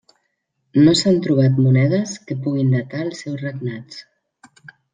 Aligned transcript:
No 0.85 0.93
s'han 1.01 1.19
trobat 1.27 1.59
monedes 1.65 2.13
que 2.31 2.39
puguin 2.47 2.73
datar 2.77 3.05
els 3.09 3.23
seus 3.27 3.45
regnats. 3.47 4.05